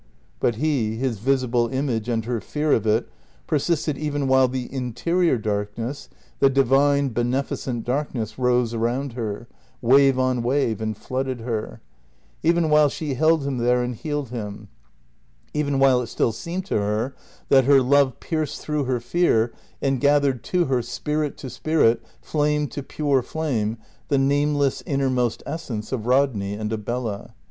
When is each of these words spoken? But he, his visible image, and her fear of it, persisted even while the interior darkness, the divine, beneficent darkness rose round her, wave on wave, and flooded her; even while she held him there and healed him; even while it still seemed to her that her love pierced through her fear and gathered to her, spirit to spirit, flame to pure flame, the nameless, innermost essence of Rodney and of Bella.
But 0.39 0.55
he, 0.55 0.95
his 0.95 1.19
visible 1.19 1.67
image, 1.67 2.09
and 2.09 2.25
her 2.25 2.41
fear 2.41 2.71
of 2.71 2.87
it, 2.87 3.07
persisted 3.45 3.99
even 3.99 4.27
while 4.27 4.47
the 4.47 4.67
interior 4.73 5.37
darkness, 5.37 6.09
the 6.39 6.49
divine, 6.49 7.09
beneficent 7.09 7.85
darkness 7.85 8.39
rose 8.39 8.73
round 8.73 9.13
her, 9.13 9.47
wave 9.79 10.17
on 10.17 10.41
wave, 10.41 10.81
and 10.81 10.97
flooded 10.97 11.41
her; 11.41 11.81
even 12.41 12.71
while 12.71 12.89
she 12.89 13.13
held 13.13 13.43
him 13.45 13.59
there 13.59 13.83
and 13.83 13.93
healed 13.93 14.29
him; 14.29 14.69
even 15.53 15.77
while 15.77 16.01
it 16.01 16.07
still 16.07 16.31
seemed 16.31 16.65
to 16.65 16.79
her 16.79 17.13
that 17.49 17.65
her 17.65 17.79
love 17.83 18.19
pierced 18.19 18.59
through 18.59 18.85
her 18.85 18.99
fear 18.99 19.53
and 19.83 20.01
gathered 20.01 20.43
to 20.45 20.65
her, 20.65 20.81
spirit 20.81 21.37
to 21.37 21.47
spirit, 21.47 22.01
flame 22.23 22.67
to 22.67 22.81
pure 22.81 23.21
flame, 23.21 23.77
the 24.07 24.17
nameless, 24.17 24.81
innermost 24.87 25.43
essence 25.45 25.91
of 25.91 26.07
Rodney 26.07 26.53
and 26.55 26.73
of 26.73 26.85
Bella. 26.85 27.35